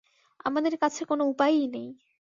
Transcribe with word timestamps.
আমাদের 0.45 0.73
কাছে 0.77 1.01
কোনো 1.05 1.23
উপায়ই 1.25 1.65
নেই। 1.67 1.89